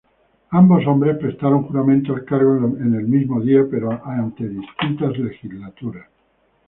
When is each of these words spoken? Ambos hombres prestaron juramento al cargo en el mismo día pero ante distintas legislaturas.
Ambos 0.49 0.87
hombres 0.87 1.17
prestaron 1.19 1.61
juramento 1.67 2.15
al 2.15 2.25
cargo 2.25 2.55
en 2.57 2.95
el 2.95 3.03
mismo 3.07 3.39
día 3.39 3.61
pero 3.69 4.03
ante 4.03 4.49
distintas 4.49 5.15
legislaturas. 5.19 6.07